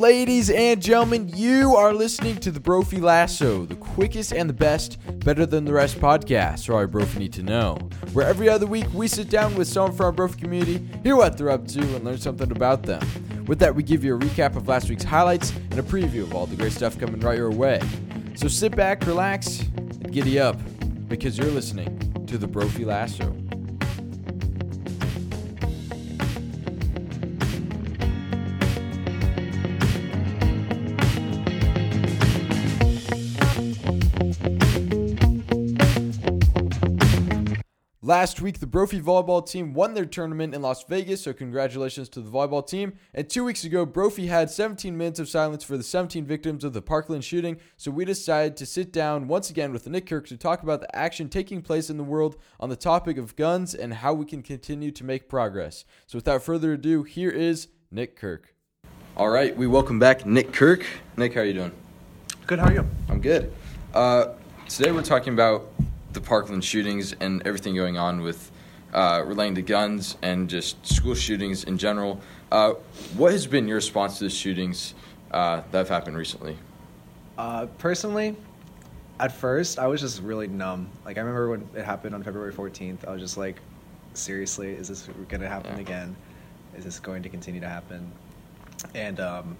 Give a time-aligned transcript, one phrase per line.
[0.00, 4.96] Ladies and gentlemen, you are listening to the Brophy Lasso, the quickest and the best,
[5.22, 7.76] better than the rest podcast, or I Brophy need to know.
[8.14, 11.36] Where every other week we sit down with someone from our Brophy community, hear what
[11.36, 13.06] they're up to, and learn something about them.
[13.44, 16.34] With that, we give you a recap of last week's highlights and a preview of
[16.34, 17.78] all the great stuff coming right your way.
[18.36, 20.56] So sit back, relax, and giddy up,
[21.10, 23.36] because you're listening to the Brophy Lasso.
[38.10, 42.20] Last week, the Brophy volleyball team won their tournament in Las Vegas, so congratulations to
[42.20, 42.94] the volleyball team.
[43.14, 46.72] And two weeks ago, Brophy had 17 minutes of silence for the 17 victims of
[46.72, 50.36] the Parkland shooting, so we decided to sit down once again with Nik Kirk to
[50.36, 53.94] talk about the action taking place in the world on the topic of guns and
[53.94, 55.84] how we can continue to make progress.
[56.08, 58.56] So without further ado, here is Nik Kirk.
[59.16, 60.84] All right, we welcome back Nik Kirk.
[61.16, 61.72] Nik, how are you doing?
[62.48, 62.58] Good.
[62.58, 62.86] How are you?
[63.08, 63.52] I'm good.
[63.94, 64.32] Uh,
[64.68, 65.68] today we're talking about
[66.12, 68.50] the Parkland shootings and everything going on with
[68.92, 72.20] uh, relating to guns and just school shootings in general.
[72.50, 72.72] Uh,
[73.16, 74.94] what has been your response to the shootings
[75.30, 76.56] uh, that have happened recently?
[77.38, 78.36] Uh, personally,
[79.20, 80.88] at first I was just really numb.
[81.04, 83.60] Like I remember when it happened on February 14th, I was just like,
[84.14, 85.80] seriously, is this going to happen Yeah.
[85.82, 86.16] again?
[86.76, 88.10] Is this going to continue to happen?
[88.94, 89.56] And um,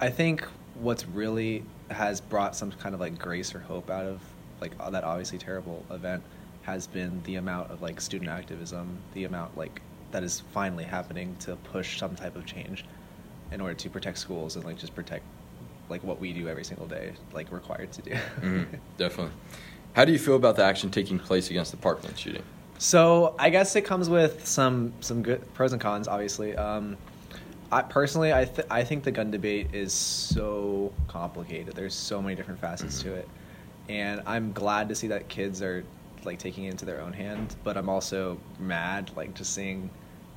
[0.00, 4.20] I think what's really has brought some kind of like grace or hope out of
[4.60, 6.22] like that obviously terrible event
[6.62, 9.80] has been the amount of like student activism, the amount like
[10.10, 12.84] that is finally happening to push some type of change
[13.52, 15.24] in order to protect schools and like just protect
[15.88, 18.10] like what we do every single day, like required to do.
[18.40, 19.32] Mhm, definitely.
[19.94, 22.42] How do you feel about the action taking place against the Parkland shooting?
[22.78, 26.06] So I guess it comes with some some good pros and cons.
[26.08, 26.96] Obviously, um,
[27.72, 31.74] I personally I th- I think the gun debate is so complicated.
[31.74, 33.28] There's so many different facets to it,
[33.90, 35.84] and I'm glad to see that kids are
[36.24, 37.56] like taking it into their own hand.
[37.64, 39.90] But I'm also mad like just seeing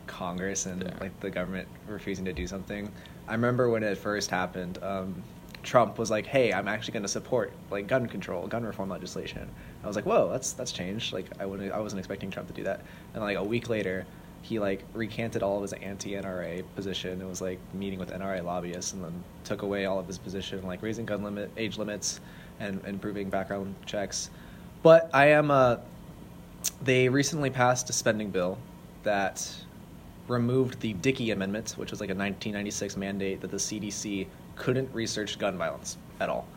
[0.08, 0.98] Congress and Yeah.
[1.00, 2.92] like the government refusing to do something.
[3.28, 4.80] I remember when it first happened.
[4.82, 5.22] Um,
[5.62, 9.48] Trump was like, "Hey, I'm actually going to support like gun control, gun reform legislation."
[9.84, 12.54] I was like, "Whoa, that's that's changed." Like, I wouldn't, I wasn't expecting Trump to
[12.54, 12.82] do that.
[13.14, 14.06] And like a week later,
[14.42, 17.22] he like recanted all of his anti-NRA position.
[17.22, 20.64] It was like meeting with NRA lobbyists, and then took away all of his position,
[20.68, 22.20] like raising gun limit age limits
[22.60, 24.30] and improving background checks.
[24.84, 25.78] But I am uh
[26.82, 28.58] They recently passed a spending bill
[29.04, 29.50] that
[30.28, 35.38] removed the Dickey Amendment, which was like a 1996 mandate that the CDC couldn't research
[35.40, 36.48] gun violence at all.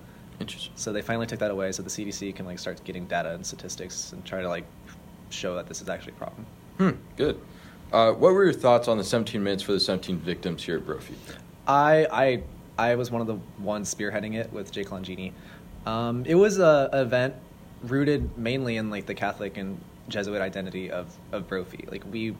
[0.41, 0.73] Interesting.
[0.77, 3.45] So they finally took that away, so the CDC can like start getting data and
[3.45, 4.65] statistics and try to like
[5.31, 6.47] show that this is actually a problem.
[6.79, 7.41] Hmm, good.
[7.93, 10.85] Uh, what were your thoughts on the 17 minutes for the 17 victims here at
[10.87, 11.15] Brophy?
[11.67, 12.43] I I
[12.91, 15.33] I was one of the ones spearheading it with Jake Longini.
[15.87, 17.35] Um, it was a, event
[17.83, 21.87] rooted mainly in like the Catholic and Jesuit identity of of Brophy.
[21.91, 22.35] Like we,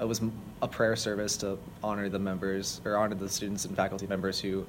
[0.00, 0.22] it was
[0.62, 4.66] a prayer service to honor the members or honor the students and faculty members who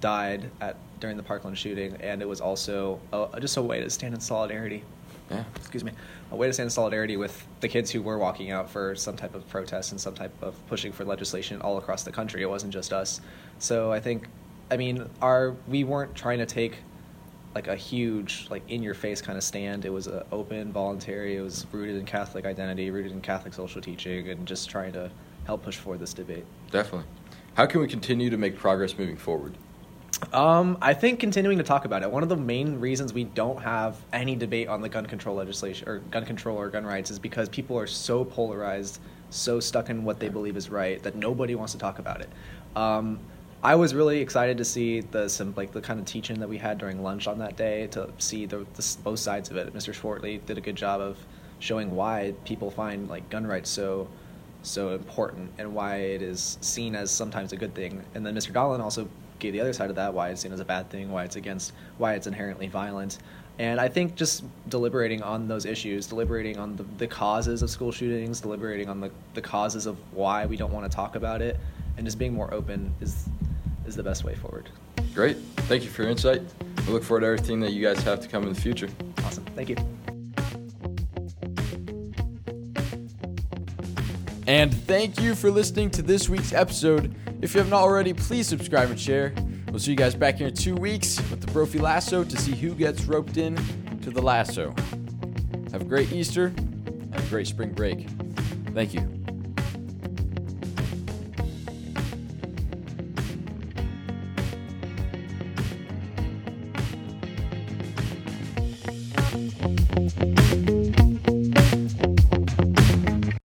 [0.00, 3.90] died at during the Parkland shooting, and it was also a, just a way to
[3.90, 4.82] stand in solidarity
[5.30, 5.44] Yeah.
[5.56, 5.92] excuse me,
[6.30, 9.16] a way to stand in solidarity with the kids who were walking out for some
[9.16, 12.42] type of protest and some type of pushing for legislation all across the country.
[12.42, 13.20] It wasn't just us.
[13.58, 14.28] So I think,
[14.70, 16.78] I mean, our we weren't trying to take
[17.54, 19.84] like a huge like in your face kind of stand.
[19.84, 21.36] It was a open, voluntary.
[21.36, 25.10] It was rooted in Catholic identity, rooted in Catholic social teaching, and just trying to
[25.44, 26.44] help push forward this debate.
[26.70, 27.06] Definitely.
[27.54, 29.54] How can we continue to make progress moving forward?
[30.32, 32.10] Um, I think continuing to talk about it.
[32.10, 35.88] One of the main reasons we don't have any debate on the gun control legislation
[35.88, 40.04] or gun control or gun rights is because people are so polarized, so stuck in
[40.04, 42.28] what they believe is right that nobody wants to talk about it.
[42.74, 43.20] Um,
[43.60, 46.58] I was really excited to see the some like the kind of teaching that we
[46.58, 49.74] had during lunch on that day to see the, the both sides of it.
[49.74, 49.92] Mr.
[49.92, 51.18] Schwartley did a good job of
[51.58, 54.06] showing why people find like gun rights so
[54.62, 58.04] so important and why it is seen as sometimes a good thing.
[58.14, 58.52] And then Mr.
[58.52, 59.08] Dolan also
[59.40, 61.36] gave the other side of that, why it's seen as a bad thing, why it's
[61.36, 63.18] against, why it's inherently violent.
[63.58, 67.90] And I think just deliberating on those issues, deliberating on the, the causes of school
[67.90, 71.58] shootings, deliberating on the, the causes of why we don't want to talk about it,
[71.96, 73.28] and just being more open is
[73.88, 74.68] is the best way forward.
[75.14, 75.38] Great.
[75.66, 76.42] Thank you for your insight.
[76.86, 78.88] We look forward to everything that you guys have to come in the future.
[79.24, 79.44] Awesome.
[79.56, 79.76] Thank you.
[84.46, 87.14] And thank you for listening to this week's episode.
[87.42, 89.34] If you have not already, please subscribe and share.
[89.68, 92.54] We'll see you guys back here in two weeks with the Brophy Lasso to see
[92.54, 93.56] who gets roped in
[94.00, 94.74] to the lasso.
[95.72, 96.46] Have a great Easter.
[96.46, 98.08] and a great spring break.
[98.72, 99.17] Thank you.